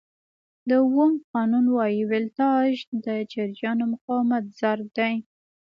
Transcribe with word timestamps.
د 0.69 0.71
اوم 0.95 1.11
قانون 1.33 1.65
وایي 1.75 2.01
ولټاژ 2.09 2.73
د 3.05 3.07
جریان 3.33 3.77
او 3.83 3.89
مقاومت 3.93 4.43
ضرب 4.59 4.87
دی. 4.97 5.15